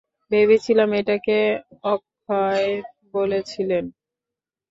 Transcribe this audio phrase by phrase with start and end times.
[0.31, 1.37] ভেবেছিলাম, এটাকে
[1.93, 2.67] অক্ষয়
[3.13, 3.83] বলেছিলেন!